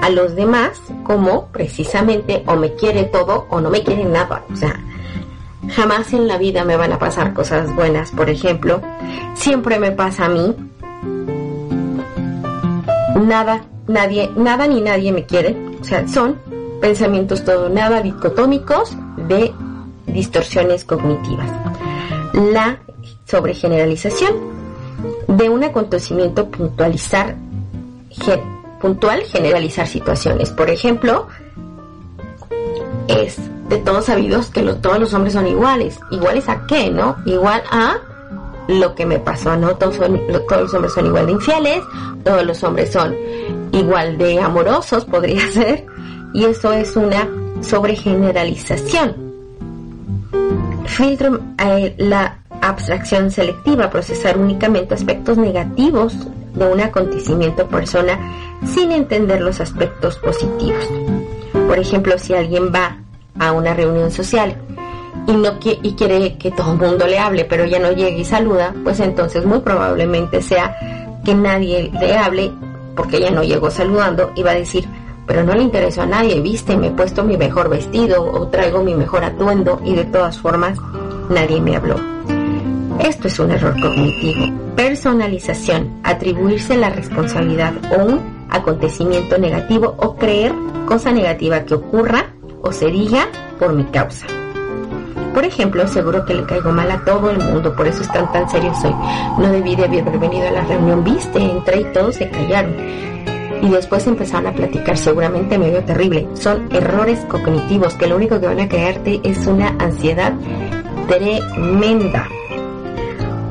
[0.00, 4.44] a los demás como precisamente o me quiere todo o no me quiere nada.
[4.52, 4.80] O sea,
[5.74, 8.80] jamás en la vida me van a pasar cosas buenas, por ejemplo.
[9.34, 10.54] Siempre me pasa a mí.
[13.16, 15.56] Nada, nadie, nada ni nadie me quiere.
[15.80, 16.38] O sea, son
[16.80, 19.52] pensamientos todo nada dicotómicos de
[20.06, 21.48] distorsiones cognitivas.
[22.34, 22.78] La
[23.26, 24.32] sobregeneralización
[25.28, 27.34] de un acontecimiento puntualizar
[28.80, 30.50] puntual generalizar situaciones.
[30.50, 31.26] Por ejemplo,
[33.08, 33.36] es
[33.68, 35.98] de todos sabidos que todos los hombres son iguales.
[36.10, 37.16] ¿Iguales a qué, no?
[37.24, 37.96] Igual a
[38.68, 39.76] lo que me pasó, ¿no?
[39.76, 41.82] Todos, son- todos los hombres son igual de infieles,
[42.24, 43.14] todos los hombres son
[43.74, 45.86] igual de amorosos, podría ser,
[46.32, 47.28] y eso es una
[47.60, 49.16] sobregeneralización.
[50.86, 56.16] Filtro eh, la abstracción selectiva, procesar únicamente aspectos negativos
[56.54, 58.18] de un acontecimiento o persona
[58.64, 60.88] sin entender los aspectos positivos.
[61.66, 62.98] Por ejemplo, si alguien va
[63.38, 64.56] a una reunión social
[65.26, 68.24] y no y quiere que todo el mundo le hable, pero ya no llegue y
[68.24, 72.52] saluda, pues entonces muy probablemente sea que nadie le hable
[72.96, 74.86] porque ella no llegó saludando va a decir,
[75.26, 78.82] pero no le interesó a nadie, viste, me he puesto mi mejor vestido o traigo
[78.82, 80.78] mi mejor atuendo y de todas formas
[81.28, 81.96] nadie me habló.
[83.00, 84.46] Esto es un error cognitivo.
[84.76, 90.52] Personalización, atribuirse la responsabilidad o un acontecimiento negativo o creer
[90.86, 94.26] cosa negativa que ocurra o se diga por mi causa.
[95.34, 98.48] Por ejemplo, seguro que le caigo mal a todo el mundo, por eso están tan
[98.48, 98.94] serios hoy.
[99.36, 102.76] No debí de haber venido a la reunión, viste, entré y todos se callaron.
[103.60, 106.28] Y después empezaron a platicar, seguramente me veo terrible.
[106.34, 110.34] Son errores cognitivos que lo único que van a crearte es una ansiedad
[111.08, 112.28] tremenda.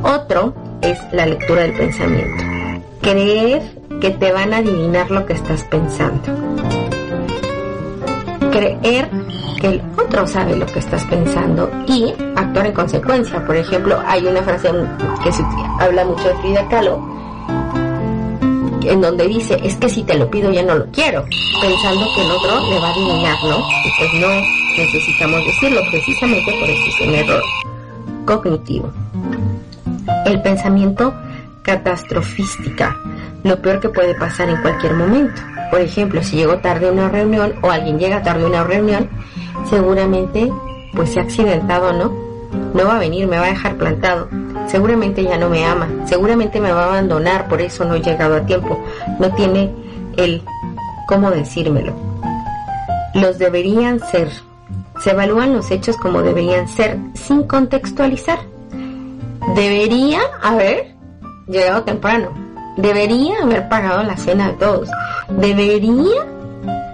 [0.03, 2.43] Otro es la lectura del pensamiento.
[3.01, 3.61] Creer
[3.99, 6.82] que te van a adivinar lo que estás pensando.
[8.53, 9.09] Creer
[9.59, 13.43] que el otro sabe lo que estás pensando y actuar en consecuencia.
[13.45, 14.69] Por ejemplo, hay una frase
[15.23, 15.43] que se
[15.79, 17.13] habla mucho de Frida Kahlo
[18.85, 21.25] en donde dice, es que si te lo pido ya no lo quiero,
[21.61, 23.57] pensando que el otro le va a adivinar, ¿no?
[23.57, 24.27] Y pues no
[24.77, 27.43] necesitamos decirlo, precisamente por eso es un error
[28.25, 28.91] cognitivo.
[30.25, 31.13] El pensamiento
[31.61, 32.95] catastrofística,
[33.43, 35.41] lo peor que puede pasar en cualquier momento.
[35.73, 39.09] Por ejemplo, si llego tarde a una reunión o alguien llega tarde a una reunión,
[39.67, 40.47] seguramente
[40.93, 42.13] pues se ha accidentado, ¿no?
[42.75, 44.29] No va a venir, me va a dejar plantado.
[44.67, 48.35] Seguramente ya no me ama, seguramente me va a abandonar, por eso no he llegado
[48.35, 48.79] a tiempo.
[49.17, 49.73] No tiene
[50.15, 50.43] el
[51.07, 51.95] cómo decírmelo.
[53.15, 54.29] Los deberían ser.
[54.99, 58.37] Se evalúan los hechos como deberían ser sin contextualizar.
[59.55, 60.93] Debería haber
[61.47, 62.52] llegado temprano.
[62.77, 64.89] Debería haber pagado la cena de todos.
[65.29, 66.25] Debería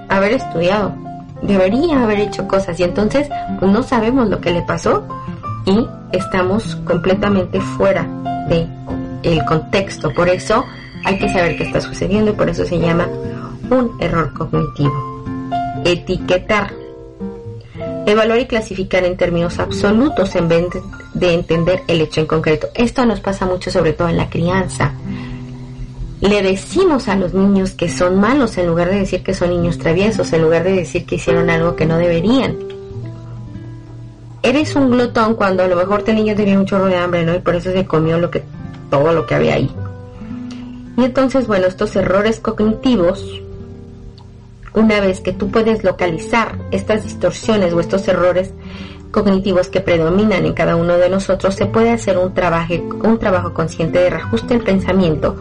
[0.09, 0.93] haber estudiado.
[1.41, 2.79] Debería haber hecho cosas.
[2.79, 3.29] Y entonces
[3.59, 5.03] pues, no sabemos lo que le pasó
[5.65, 8.07] y estamos completamente fuera
[8.47, 8.67] de
[9.23, 10.13] el contexto.
[10.13, 10.65] Por eso
[11.05, 13.07] hay que saber qué está sucediendo y por eso se llama
[13.69, 15.23] un error cognitivo.
[15.85, 16.73] Etiquetar.
[18.05, 20.65] Evaluar y clasificar en términos absolutos en vez
[21.13, 22.67] de entender el hecho en concreto.
[22.73, 24.93] Esto nos pasa mucho sobre todo en la crianza.
[26.21, 29.77] Le decimos a los niños que son malos en lugar de decir que son niños
[29.77, 32.57] traviesos, en lugar de decir que hicieron algo que no deberían
[34.41, 37.35] eres un glotón cuando a lo mejor el niño tenía un chorro de hambre, ¿no?
[37.35, 38.43] Y por eso se comió lo que,
[38.89, 39.69] todo lo que había ahí.
[40.97, 43.41] Y entonces, bueno, estos errores cognitivos,
[44.73, 48.51] una vez que tú puedes localizar estas distorsiones o estos errores
[49.11, 52.73] cognitivos que predominan en cada uno de nosotros, se puede hacer un trabajo,
[53.03, 55.35] un trabajo consciente de reajuste del pensamiento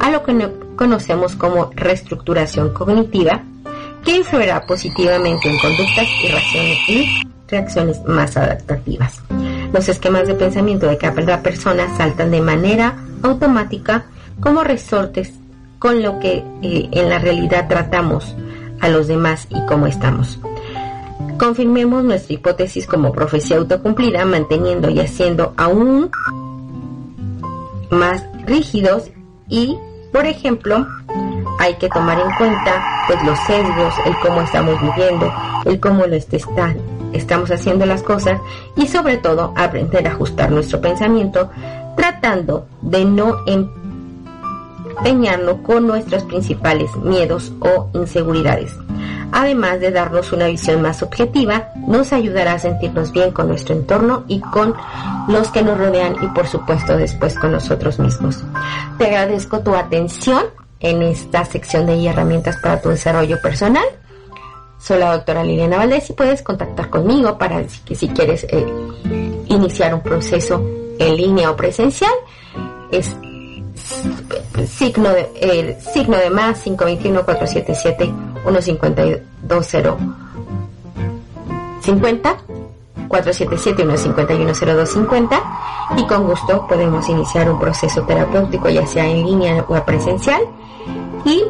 [0.00, 3.42] a lo que no conocemos como reestructuración cognitiva,
[4.04, 9.20] que influirá positivamente en conductas y reacciones, y reacciones más adaptativas.
[9.72, 14.06] Los esquemas de pensamiento de cada persona saltan de manera automática
[14.40, 15.34] como resortes
[15.78, 18.34] con lo que eh, en la realidad tratamos
[18.80, 20.38] a los demás y cómo estamos.
[21.38, 26.10] Confirmemos nuestra hipótesis como profecía autocumplida, manteniendo y haciendo aún
[27.90, 29.10] más rígidos
[29.48, 29.76] y,
[30.12, 30.86] por ejemplo,
[31.58, 35.32] hay que tomar en cuenta pues los sesgos, el cómo estamos viviendo,
[35.66, 36.74] el cómo lo está,
[37.12, 38.40] estamos haciendo las cosas
[38.76, 41.50] y sobre todo aprender a ajustar nuestro pensamiento
[41.96, 43.36] tratando de no
[44.96, 48.74] empeñarnos con nuestros principales miedos o inseguridades.
[49.32, 54.24] Además de darnos una visión más objetiva, nos ayudará a sentirnos bien con nuestro entorno
[54.26, 54.74] y con
[55.28, 58.42] los que nos rodean y por supuesto después con nosotros mismos.
[58.98, 60.44] Te agradezco tu atención
[60.80, 63.84] en esta sección de herramientas para tu desarrollo personal.
[64.78, 68.66] Soy la doctora Liliana Valdés y puedes contactar conmigo para que si quieres eh,
[69.48, 70.64] iniciar un proceso
[70.98, 72.12] en línea o presencial.
[72.90, 73.14] Es
[74.66, 78.12] signo de, eh, signo de más 521 477
[78.44, 79.22] 1520
[81.80, 82.36] 50
[83.10, 85.42] 477-151-0250
[85.96, 90.42] y con gusto podemos iniciar un proceso terapéutico ya sea en línea o presencial
[91.24, 91.42] y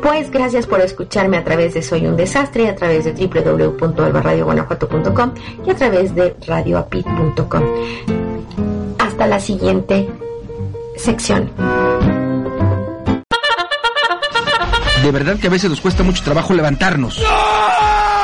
[0.00, 5.34] pues gracias por escucharme a través de Soy un Desastre, a través de www.albarradioguanajuato.com
[5.66, 7.62] y a través de radioapit.com.
[8.98, 10.08] Hasta la siguiente
[10.98, 11.52] sección.
[15.02, 17.22] De verdad que a veces nos cuesta mucho trabajo levantarnos.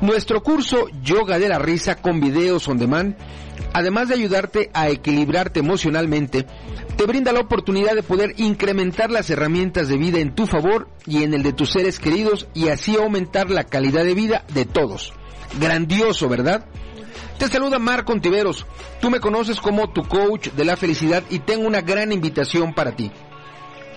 [0.00, 3.16] Nuestro curso Yoga de la Risa con videos on demand,
[3.72, 6.46] además de ayudarte a equilibrarte emocionalmente,
[6.96, 11.24] te brinda la oportunidad de poder incrementar las herramientas de vida en tu favor y
[11.24, 15.12] en el de tus seres queridos y así aumentar la calidad de vida de todos.
[15.58, 16.64] Grandioso, ¿verdad?
[17.38, 18.66] Te saluda Marco Ontiveros.
[19.00, 22.94] Tú me conoces como tu coach de la felicidad y tengo una gran invitación para
[22.94, 23.10] ti.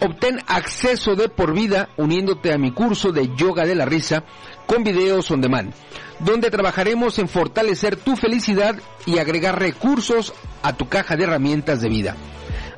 [0.03, 4.23] Obtén acceso de por vida uniéndote a mi curso de yoga de la risa
[4.65, 5.73] con videos on demand,
[6.19, 8.75] donde trabajaremos en fortalecer tu felicidad
[9.05, 10.33] y agregar recursos
[10.63, 12.15] a tu caja de herramientas de vida.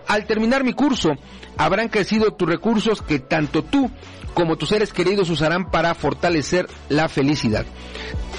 [0.06, 1.12] Al terminar mi curso,
[1.56, 3.90] habrán crecido tus recursos que tanto tú
[4.34, 7.66] como tus seres queridos usarán para fortalecer la felicidad.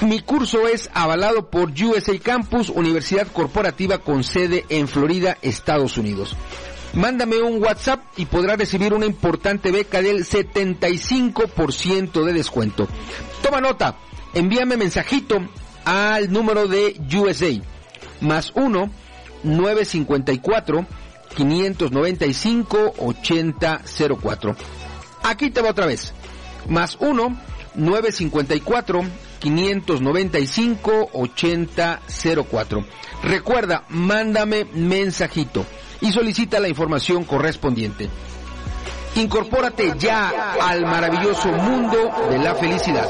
[0.02, 6.36] Mi curso es avalado por USA Campus, Universidad Corporativa con sede en Florida, Estados Unidos.
[6.94, 12.86] Mándame un WhatsApp y podrás recibir una importante beca del 75% de descuento.
[13.42, 13.96] Toma nota,
[14.32, 15.44] envíame mensajito
[15.84, 17.50] al número de USA,
[18.20, 18.90] más 1
[19.42, 20.86] 954
[21.36, 24.56] 595 8004.
[25.24, 26.12] Aquí te va otra vez.
[26.68, 27.36] Más 1
[27.74, 29.02] 954
[29.40, 32.84] 595 8004.
[33.24, 35.66] Recuerda, mándame mensajito
[36.00, 38.08] y solicita la información correspondiente.
[39.16, 43.08] Incorpórate ya al maravilloso mundo de la felicidad.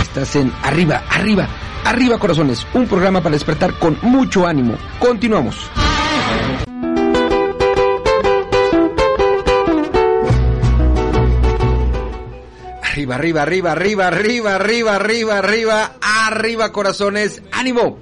[0.00, 1.48] Estás en Arriba, Arriba,
[1.84, 4.76] Arriba Corazones, un programa para despertar con mucho ánimo.
[4.98, 5.70] Continuamos.
[12.98, 18.00] Arriba, arriba, arriba, arriba, arriba, arriba, arriba, arriba, arriba, corazones, ánimo.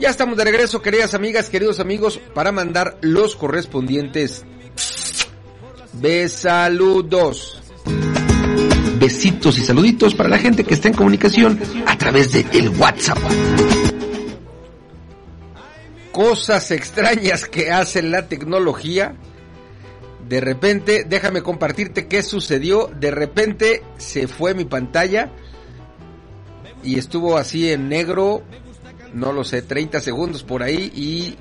[0.00, 4.46] Ya estamos de regreso, queridas amigas, queridos amigos, para mandar los correspondientes
[5.92, 7.60] besaludos.
[8.98, 13.18] Besitos y saluditos para la gente que está en comunicación a través de el WhatsApp.
[16.10, 19.14] Cosas extrañas que hace la tecnología
[20.28, 22.90] de repente, déjame compartirte qué sucedió.
[22.94, 25.30] De repente se fue mi pantalla
[26.82, 28.42] y estuvo así en negro,
[29.14, 31.36] no lo sé, 30 segundos por ahí y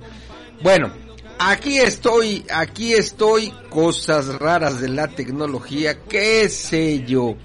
[0.64, 0.92] bueno,
[1.38, 7.36] aquí estoy, aquí estoy, cosas raras de la tecnología, qué sé yo.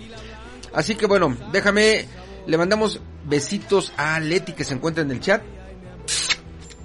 [0.72, 2.06] Así que bueno, déjame,
[2.46, 5.42] le mandamos besitos a Leti que se encuentra en el chat.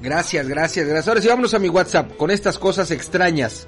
[0.01, 1.07] Gracias, gracias, gracias.
[1.07, 3.67] Ahora sí, vámonos a mi WhatsApp con estas cosas extrañas.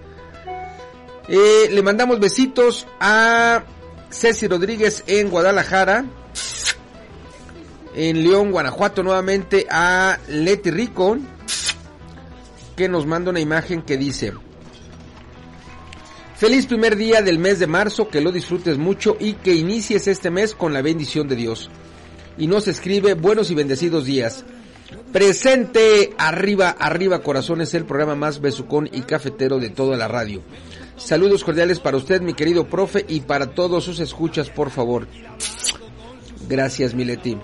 [1.32, 3.64] Eh, le mandamos besitos a
[4.10, 6.06] Ceci Rodríguez en Guadalajara.
[7.96, 11.18] En León, Guanajuato, nuevamente a Leti Rico.
[12.76, 14.34] Que nos manda una imagen que dice.
[16.36, 20.32] Feliz primer día del mes de marzo, que lo disfrutes mucho y que inicies este
[20.32, 21.70] mes con la bendición de Dios.
[22.40, 24.46] Y nos escribe buenos y bendecidos días.
[25.12, 30.42] Presente arriba, arriba corazones, el programa más besucón y cafetero de toda la radio.
[31.00, 35.08] Saludos cordiales para usted, mi querido profe, y para todos sus escuchas, por favor.
[36.48, 37.38] Gracias, Mileti.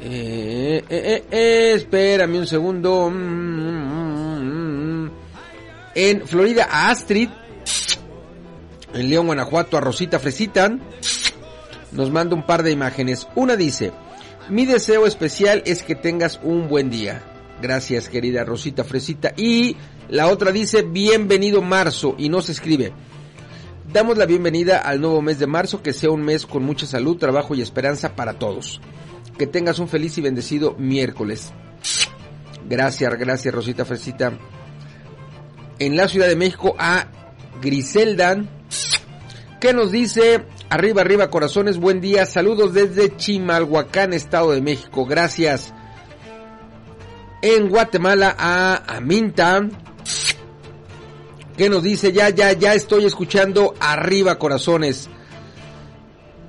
[0.00, 3.12] Eh, eh, eh, espérame un segundo.
[5.94, 7.28] En Florida, a Astrid.
[8.94, 10.78] En León, Guanajuato, a Rosita Fresita.
[11.92, 13.26] Nos manda un par de imágenes.
[13.34, 13.92] Una dice,
[14.48, 17.22] mi deseo especial es que tengas un buen día.
[17.60, 19.32] Gracias, querida Rosita Fresita.
[19.36, 19.76] Y
[20.08, 22.92] la otra dice, bienvenido marzo, y nos escribe.
[23.92, 27.16] Damos la bienvenida al nuevo mes de marzo, que sea un mes con mucha salud,
[27.16, 28.80] trabajo y esperanza para todos.
[29.38, 31.52] Que tengas un feliz y bendecido miércoles.
[32.68, 34.32] Gracias, gracias Rosita Fresita.
[35.78, 37.06] En la Ciudad de México a
[37.62, 38.44] Griselda,
[39.60, 45.72] que nos dice, arriba, arriba corazones, buen día, saludos desde Chimalhuacán, Estado de México, gracias.
[47.40, 49.66] En Guatemala a Aminta,
[51.58, 55.10] que nos dice, ya, ya, ya estoy escuchando arriba corazones.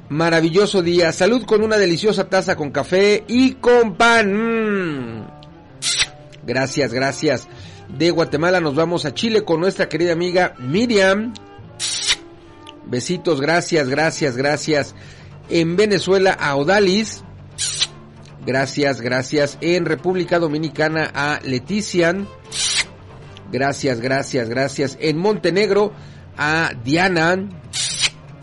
[0.07, 1.11] Maravilloso día.
[1.11, 4.33] Salud con una deliciosa taza con café y con pan.
[4.33, 5.27] Mm.
[6.45, 7.47] Gracias, gracias.
[7.89, 11.33] De Guatemala nos vamos a Chile con nuestra querida amiga Miriam.
[12.85, 14.93] Besitos, gracias, gracias, gracias.
[15.49, 17.23] En Venezuela a Odalis.
[18.45, 19.57] Gracias, gracias.
[19.61, 22.27] En República Dominicana a Letician.
[23.51, 24.97] Gracias, gracias, gracias.
[24.99, 25.93] En Montenegro
[26.37, 27.49] a Diana,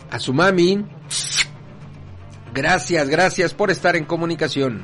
[0.09, 0.85] a su mami.
[2.53, 4.83] Gracias, gracias por estar en comunicación.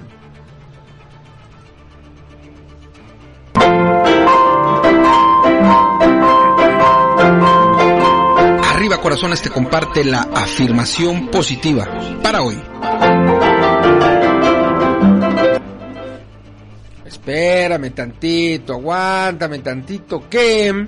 [8.74, 11.88] Arriba Corazones te comparte la afirmación positiva
[12.22, 12.62] para hoy.
[17.26, 20.88] Espérame tantito, aguántame tantito que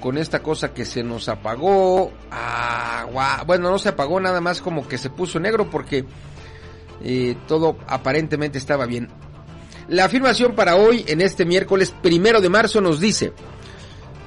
[0.00, 4.88] con esta cosa que se nos apagó, ah, bueno, no se apagó nada más como
[4.88, 6.04] que se puso negro porque
[7.04, 9.08] eh, todo aparentemente estaba bien.
[9.86, 13.32] La afirmación para hoy, en este miércoles primero de marzo, nos dice,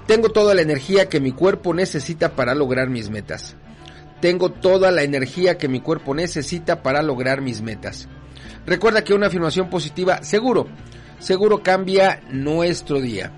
[0.08, 3.58] tengo toda la energía que mi cuerpo necesita para lograr mis metas.
[4.22, 8.08] Tengo toda la energía que mi cuerpo necesita para lograr mis metas.
[8.66, 10.68] Recuerda que una afirmación positiva seguro,
[11.20, 13.32] seguro cambia nuestro día.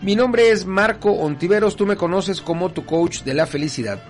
[0.00, 4.02] Mi nombre es Marco Ontiveros, tú me conoces como tu coach de la felicidad.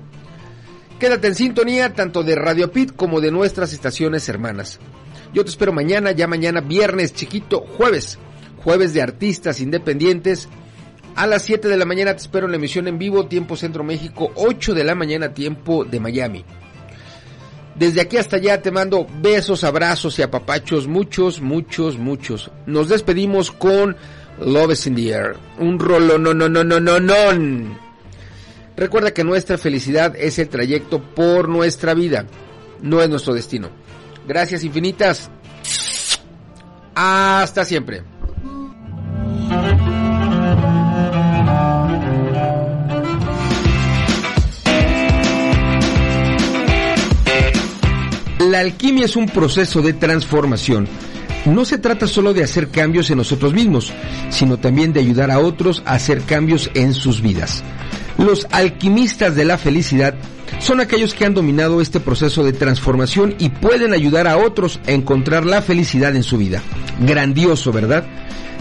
[0.98, 4.80] quédate en sintonía tanto de Radio Pit como de nuestras estaciones hermanas.
[5.32, 8.18] Yo te espero mañana, ya mañana, viernes chiquito, jueves,
[8.62, 10.48] jueves de artistas independientes.
[11.14, 13.84] A las 7 de la mañana te espero en la emisión en vivo, tiempo Centro
[13.84, 16.44] México, 8 de la mañana, tiempo de Miami.
[17.74, 22.50] Desde aquí hasta allá te mando besos, abrazos y apapachos, muchos, muchos, muchos.
[22.66, 23.96] Nos despedimos con
[24.40, 27.87] Love is in the Air, un rolo no no no no no no.
[28.78, 32.26] Recuerda que nuestra felicidad es el trayecto por nuestra vida,
[32.80, 33.70] no es nuestro destino.
[34.28, 35.30] Gracias infinitas.
[36.94, 38.04] Hasta siempre.
[48.38, 50.86] La alquimia es un proceso de transformación.
[51.46, 53.92] No se trata solo de hacer cambios en nosotros mismos,
[54.30, 57.64] sino también de ayudar a otros a hacer cambios en sus vidas.
[58.18, 60.14] Los alquimistas de la felicidad
[60.58, 64.90] son aquellos que han dominado este proceso de transformación y pueden ayudar a otros a
[64.90, 66.60] encontrar la felicidad en su vida.
[67.00, 68.04] Grandioso, ¿verdad?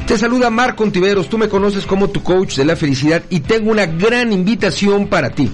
[0.05, 3.71] Te saluda Marco Ontiveros, tú me conoces como tu coach de la felicidad y tengo
[3.71, 5.51] una gran invitación para ti.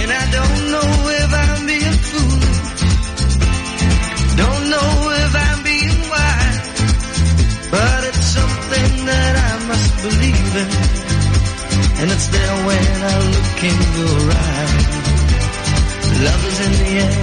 [0.01, 0.87] And I don't know
[1.20, 1.20] if
[12.01, 14.73] And it's there when I look in your eyes.
[16.25, 17.17] Love is in the air.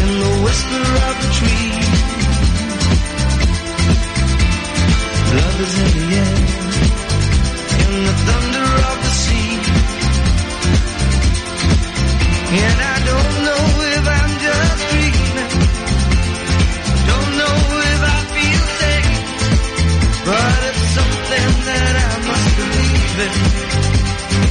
[0.00, 1.72] In the whisper of the tree.
[5.40, 6.36] Love is in the air.
[7.84, 8.14] In the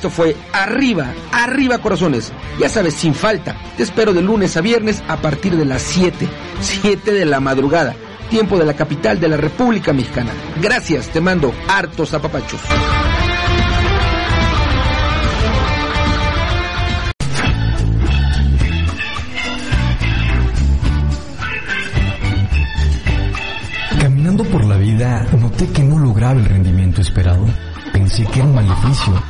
[0.00, 2.32] Esto fue Arriba, Arriba Corazones.
[2.58, 3.54] Ya sabes, sin falta.
[3.76, 6.26] Te espero de lunes a viernes a partir de las 7,
[6.58, 7.94] 7 de la madrugada,
[8.30, 10.32] tiempo de la capital de la República Mexicana.
[10.62, 12.62] Gracias, te mando hartos apapachos.
[24.00, 27.44] Caminando por la vida, noté que no lograba el rendimiento esperado.
[27.92, 29.29] Pensé que era un maleficio.